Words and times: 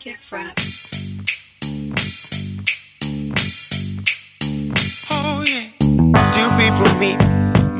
Gift. 0.00 0.32
Oh 5.10 5.44
yeah. 5.46 5.68
Two 6.32 6.48
people 6.56 6.88
meet, 6.98 7.18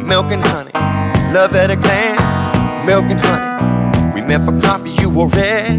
milk 0.04 0.26
and 0.26 0.46
honey. 0.46 0.70
Love 1.32 1.54
at 1.54 1.70
a 1.70 1.76
glance, 1.76 2.86
milk 2.86 3.06
and 3.06 3.18
honey. 3.20 4.12
We 4.14 4.20
met 4.20 4.44
for 4.44 4.60
coffee, 4.60 4.90
you 5.00 5.08
were 5.08 5.28
red. 5.28 5.70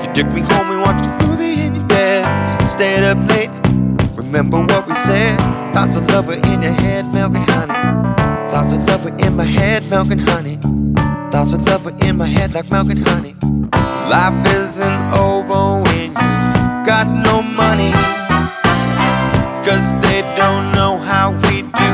You 0.00 0.12
took 0.14 0.32
me 0.32 0.40
home, 0.40 0.70
we 0.70 0.78
watched 0.78 1.04
a 1.04 1.26
movie 1.26 1.60
in 1.60 1.74
your 1.74 1.86
bed. 1.88 2.24
Stayed 2.62 3.04
up 3.04 3.18
late, 3.28 3.50
remember 4.16 4.62
what 4.62 4.88
we 4.88 4.94
said. 4.94 5.38
Thoughts 5.74 5.96
of 5.96 6.08
love 6.08 6.26
were 6.26 6.40
in 6.40 6.62
your 6.62 6.72
head, 6.72 7.04
milk 7.12 7.34
and 7.34 7.50
honey. 7.50 8.50
Thoughts 8.50 8.72
of 8.72 8.82
love 8.88 9.04
were 9.04 9.16
in 9.18 9.36
my 9.36 9.44
head, 9.44 9.84
milk 9.90 10.10
and 10.10 10.22
honey. 10.22 10.58
Thoughts 11.30 11.52
of 11.52 11.62
love 11.68 11.84
were 11.84 11.94
in 12.02 12.16
my 12.16 12.26
head 12.26 12.54
like 12.54 12.70
milk 12.70 12.90
and 12.90 13.06
honey. 13.06 13.36
Life 14.08 14.46
isn't 14.54 15.12
over 15.12 15.82
when 15.84 16.10
you 16.10 16.86
got 16.86 17.06
no 17.06 17.42
money. 17.42 17.92
Cause 19.62 19.92
they 20.00 20.22
don't 20.36 20.72
know 20.72 20.96
how 20.96 21.32
we 21.44 21.62
do 21.62 21.90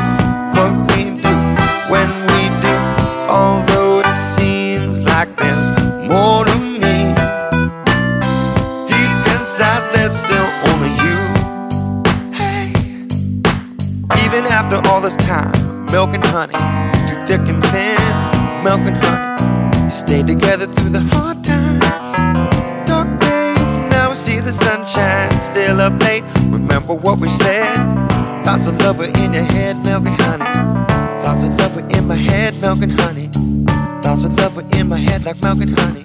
what 0.54 0.72
we 0.90 1.10
do 1.20 1.34
when 1.90 2.08
we 2.30 2.42
do. 2.62 2.74
Although 3.28 4.00
it 4.00 4.14
seems 4.36 5.04
like 5.04 5.34
there's 5.36 5.68
more 6.08 6.44
to 6.44 6.54
me. 6.56 7.12
Deep 8.86 9.18
inside, 9.34 9.82
there's 9.92 10.16
still 10.16 10.48
only 10.70 10.92
you. 11.04 11.18
Hey. 12.32 12.70
Even 14.24 14.46
after 14.46 14.76
all 14.88 15.00
this 15.00 15.16
time, 15.16 15.86
milk 15.86 16.10
and 16.14 16.24
honey, 16.26 16.54
through 17.08 17.26
thick 17.26 17.40
and 17.52 17.62
thin, 17.66 17.98
milk 18.62 18.80
and 18.86 18.96
honey, 19.04 19.33
stayed 19.94 20.26
together 20.26 20.66
through 20.66 20.90
the 20.90 21.00
hard 21.00 21.44
times, 21.44 22.12
dark 22.84 23.08
days. 23.20 23.78
Now 23.90 24.10
we 24.10 24.16
see 24.16 24.40
the 24.40 24.52
sunshine, 24.52 25.30
still 25.40 25.80
up 25.80 26.02
late. 26.02 26.24
Remember 26.48 26.94
what 26.94 27.18
we 27.20 27.28
said? 27.28 27.76
Thoughts 28.44 28.66
of 28.66 28.76
love 28.80 28.98
were 28.98 29.04
in 29.04 29.32
your 29.32 29.44
head, 29.44 29.76
milking 29.84 30.14
honey. 30.18 30.44
Thoughts 31.22 31.44
of 31.44 31.58
love 31.60 31.76
were 31.76 31.88
in 31.96 32.08
my 32.08 32.16
head, 32.16 32.60
milking 32.60 32.90
honey. 32.90 33.28
Thoughts 34.02 34.24
of 34.24 34.36
love 34.36 34.56
were 34.56 34.66
in 34.76 34.88
my 34.88 34.98
head 34.98 35.24
like 35.24 35.40
milking 35.40 35.72
honey. 35.72 36.04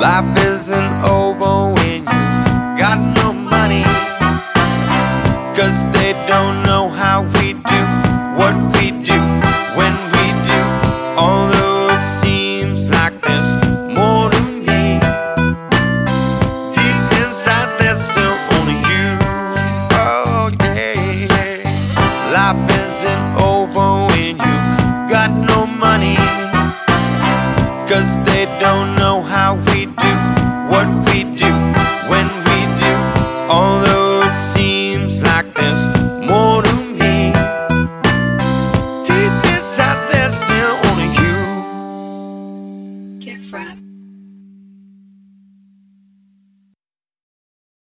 Life 0.00 0.36
isn't 0.38 0.92
over 1.04 1.72
when 1.74 2.00
you 2.00 2.78
got 2.82 2.98
no 3.14 3.32
money. 3.32 3.84
Cause 5.56 5.86
they 5.92 6.12
don't 6.26 6.64
know 6.64 6.88
how 6.88 7.22
we 7.38 7.52
do. 7.52 7.93
Life 22.34 22.68
isn't 22.68 23.36
over 23.38 24.10
when 24.10 24.34
you 24.34 24.56
got 25.08 25.30
no 25.30 25.66
money. 25.66 26.16
Cause 27.86 28.18
they 28.26 28.46
don't 28.58 28.93